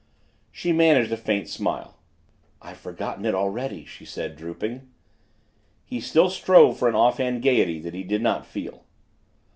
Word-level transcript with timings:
She 0.51 0.71
managed 0.73 1.11
a 1.11 1.15
faint 1.15 1.47
smile. 1.47 1.95
"I've 2.59 2.79
forgotten 2.79 3.23
it 3.23 3.35
already," 3.35 3.85
she 3.85 4.03
said, 4.03 4.35
drooping. 4.35 4.89
He 5.85 5.99
still 5.99 6.31
strove 6.31 6.79
for 6.79 6.89
an 6.89 6.95
offhand 6.95 7.43
gaiety 7.43 7.79
that 7.81 7.93
he 7.93 8.01
did 8.01 8.23
not 8.23 8.43
feel. 8.47 8.83